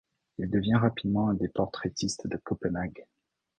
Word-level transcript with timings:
Il 0.39 0.49
devient 0.49 0.77
rapidement 0.77 1.29
un 1.29 1.35
des 1.35 1.47
portraitistes 1.47 2.25
de 2.25 2.35
Copenhague. 2.37 3.05